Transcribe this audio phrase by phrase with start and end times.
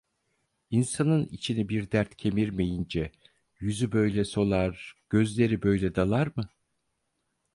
[0.69, 3.11] İnsanın içini bir dert kemirmeyince
[3.59, 6.49] yüzü böyle solar, gözleri böyle dalar mı?